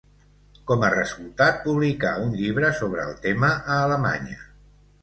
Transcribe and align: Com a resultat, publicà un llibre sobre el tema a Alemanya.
Com 0.71 0.85
a 0.87 0.89
resultat, 0.93 1.61
publicà 1.67 2.15
un 2.25 2.35
llibre 2.41 2.73
sobre 2.81 3.07
el 3.07 3.17
tema 3.29 3.53
a 3.61 3.79
Alemanya. 3.87 4.43